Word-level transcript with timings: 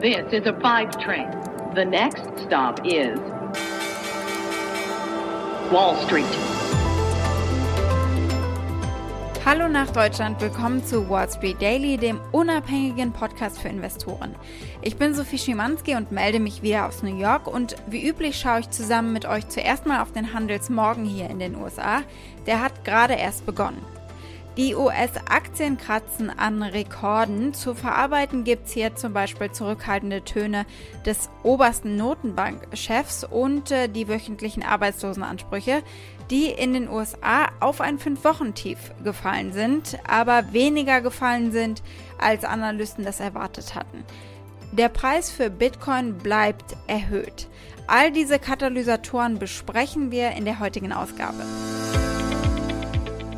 This 0.00 0.32
is 0.32 0.46
a 0.46 0.58
five 0.62 0.98
train. 0.98 1.28
The 1.74 1.84
next 1.84 2.22
stop 2.46 2.80
is 2.86 3.18
Wall 5.70 5.94
Street. 6.06 6.24
Hallo 9.44 9.68
nach 9.68 9.90
Deutschland, 9.90 10.40
willkommen 10.40 10.82
zu 10.86 11.10
Wall 11.10 11.28
Street 11.28 11.60
Daily, 11.60 11.98
dem 11.98 12.18
unabhängigen 12.32 13.12
Podcast 13.12 13.60
für 13.60 13.68
Investoren. 13.68 14.34
Ich 14.80 14.96
bin 14.96 15.12
Sophie 15.12 15.36
Schimanski 15.36 15.94
und 15.96 16.12
melde 16.12 16.40
mich 16.40 16.62
wieder 16.62 16.86
aus 16.86 17.02
New 17.02 17.14
York 17.14 17.46
und 17.46 17.76
wie 17.86 18.08
üblich 18.08 18.40
schaue 18.40 18.60
ich 18.60 18.70
zusammen 18.70 19.12
mit 19.12 19.26
euch 19.26 19.48
zuerst 19.48 19.84
mal 19.84 20.00
auf 20.00 20.12
den 20.12 20.32
Handelsmorgen 20.32 21.04
hier 21.04 21.28
in 21.28 21.38
den 21.38 21.56
USA. 21.56 22.00
Der 22.46 22.62
hat 22.62 22.86
gerade 22.86 23.16
erst 23.16 23.44
begonnen. 23.44 23.84
Die 24.60 24.74
US-Aktien 24.74 25.78
kratzen 25.78 26.28
an 26.28 26.62
Rekorden. 26.62 27.54
Zu 27.54 27.74
verarbeiten 27.74 28.44
gibt 28.44 28.66
es 28.66 28.74
hier 28.74 28.94
zum 28.94 29.14
Beispiel 29.14 29.50
zurückhaltende 29.50 30.22
Töne 30.22 30.66
des 31.06 31.30
obersten 31.42 31.96
Notenbankchefs 31.96 33.24
und 33.24 33.70
äh, 33.70 33.88
die 33.88 34.06
wöchentlichen 34.06 34.62
Arbeitslosenansprüche, 34.62 35.82
die 36.30 36.50
in 36.50 36.74
den 36.74 36.90
USA 36.90 37.48
auf 37.60 37.80
ein 37.80 37.98
Fünf-Wochen-Tief 37.98 38.78
gefallen 39.02 39.54
sind, 39.54 39.98
aber 40.06 40.52
weniger 40.52 41.00
gefallen 41.00 41.52
sind, 41.52 41.82
als 42.18 42.44
Analysten 42.44 43.02
das 43.02 43.18
erwartet 43.18 43.74
hatten. 43.74 44.04
Der 44.72 44.90
Preis 44.90 45.30
für 45.30 45.48
Bitcoin 45.48 46.18
bleibt 46.18 46.76
erhöht. 46.86 47.48
All 47.86 48.12
diese 48.12 48.38
Katalysatoren 48.38 49.38
besprechen 49.38 50.10
wir 50.10 50.32
in 50.32 50.44
der 50.44 50.60
heutigen 50.60 50.92
Ausgabe 50.92 51.46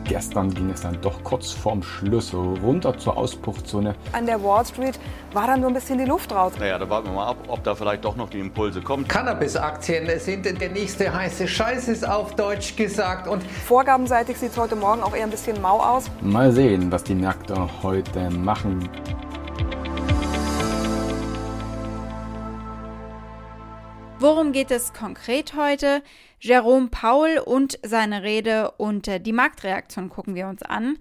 gestern 0.05 0.52
ging 0.52 0.70
es 0.70 0.83
dann 0.83 1.01
doch 1.01 1.23
kurz 1.24 1.52
vorm 1.52 1.83
Schluss 1.83 2.34
runter 2.34 2.97
zur 2.98 3.16
Ausbruchzone. 3.16 3.95
An 4.12 4.27
der 4.27 4.43
Wall 4.43 4.65
Street 4.65 4.98
war 5.33 5.47
dann 5.47 5.60
nur 5.60 5.70
ein 5.70 5.74
bisschen 5.74 5.98
die 5.98 6.05
Luft 6.05 6.33
raus. 6.33 6.52
Naja, 6.59 6.79
da 6.79 6.88
warten 6.88 7.09
wir 7.09 7.15
mal 7.15 7.27
ab, 7.27 7.37
ob 7.48 7.62
da 7.65 7.74
vielleicht 7.74 8.05
doch 8.05 8.16
noch 8.16 8.30
die 8.30 8.41
Impulse 8.41 8.80
kommen. 8.80 9.07
Cannabis-Aktien 9.07 10.09
sind 10.18 10.45
der 10.45 10.71
nächste 10.71 11.12
heiße 11.12 11.49
Scheiß, 11.49 11.88
ist 11.88 12.09
auf 12.09 12.35
Deutsch 12.37 12.77
gesagt. 12.77 13.29
Und 13.29 13.43
Vorgabenseitig 13.43 14.37
sieht 14.38 14.52
es 14.52 14.59
heute 14.59 14.77
Morgen 14.77 15.02
auch 15.02 15.15
eher 15.15 15.24
ein 15.24 15.30
bisschen 15.30 15.60
mau 15.60 15.80
aus. 15.80 16.10
Mal 16.21 16.52
sehen, 16.52 16.90
was 16.90 17.05
die 17.05 17.15
Märkte 17.15 17.68
heute 17.82 18.30
machen. 18.30 18.88
Worum 24.23 24.52
geht 24.52 24.70
es 24.70 24.92
konkret 24.92 25.54
heute? 25.56 26.01
Jerome 26.38 26.87
Paul 26.90 27.42
und 27.45 27.80
seine 27.82 28.23
Rede 28.23 28.70
und 28.70 29.09
äh, 29.09 29.18
die 29.18 29.32
Marktreaktion 29.32 30.10
gucken 30.10 30.37
wir 30.37 30.46
uns 30.46 30.62
an. 30.62 30.96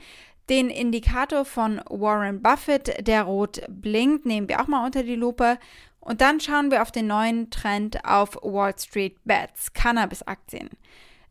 Den 0.49 0.71
Indikator 0.71 1.45
von 1.45 1.81
Warren 1.87 2.41
Buffett, 2.41 3.05
der 3.05 3.21
rot 3.21 3.61
blinkt, 3.69 4.25
nehmen 4.25 4.49
wir 4.49 4.59
auch 4.59 4.65
mal 4.65 4.83
unter 4.83 5.03
die 5.03 5.13
Lupe. 5.13 5.59
Und 5.99 6.19
dann 6.21 6.39
schauen 6.39 6.71
wir 6.71 6.81
auf 6.81 6.91
den 6.91 7.05
neuen 7.05 7.51
Trend 7.51 8.03
auf 8.05 8.39
Wall 8.41 8.73
Street 8.79 9.17
Bets, 9.23 9.71
Cannabis-Aktien. 9.73 10.71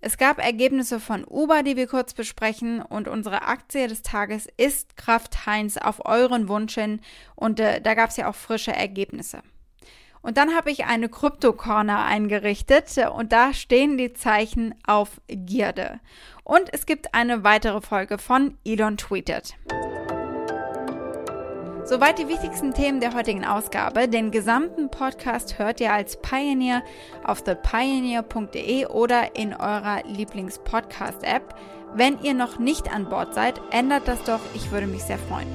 Es 0.01 0.17
gab 0.17 0.39
Ergebnisse 0.39 1.01
von 1.01 1.25
Uber, 1.25 1.65
die 1.65 1.75
wir 1.75 1.89
kurz 1.89 2.15
besprechen 2.15 2.83
und 2.83 3.09
unsere 3.09 3.43
Aktie 3.43 3.89
des 3.89 4.03
Tages 4.03 4.47
ist 4.57 4.97
Kraft 4.97 5.45
Heinz 5.45 5.77
auf 5.77 6.07
euren 6.07 6.49
Wunsch 6.49 6.75
hin 6.75 7.01
und 7.35 7.59
äh, 7.59 7.81
da 7.81 7.95
gab 7.95 8.11
es 8.11 8.17
ja 8.17 8.31
auch 8.31 8.37
frische 8.37 8.73
Ergebnisse. 8.73 9.43
Und 10.23 10.37
dann 10.37 10.55
habe 10.55 10.71
ich 10.71 10.85
eine 10.85 11.09
Krypto-Corner 11.09 12.05
eingerichtet 12.05 12.87
und 13.15 13.33
da 13.33 13.55
stehen 13.55 13.97
die 13.97 14.13
Zeichen 14.13 14.75
auf 14.87 15.21
Gierde. 15.29 16.01
Und 16.45 16.73
es 16.73 16.85
gibt 16.85 17.15
eine 17.15 17.45
weitere 17.45 17.81
Folge 17.81 18.19
von 18.19 18.59
Elon 18.65 18.97
Tweeted. 18.97 19.55
Soweit 21.85 22.19
die 22.19 22.29
wichtigsten 22.29 22.73
Themen 22.73 23.01
der 23.01 23.15
heutigen 23.15 23.45
Ausgabe. 23.45 24.07
Den 24.07 24.31
gesamten 24.31 24.91
Podcast 24.91 25.59
hört 25.59 25.81
ihr 25.81 25.93
als 25.93 26.21
Pioneer 26.21 26.85
auf 27.25 27.43
thepioneer.de 27.43 28.87
oder 28.87 29.35
in 29.35 29.55
eurer 29.55 30.05
Lieblings-Podcast-App. 30.07 31.55
Wenn 31.95 32.21
ihr 32.23 32.35
noch 32.35 32.61
nicht 32.61 32.93
an 32.95 33.09
Bord 33.09 33.35
seid, 33.35 33.61
ändert 33.73 34.07
das 34.07 34.23
doch, 34.23 34.41
ich 34.55 34.71
würde 34.71 34.87
mich 34.87 35.03
sehr 35.03 35.19
freuen. 35.19 35.49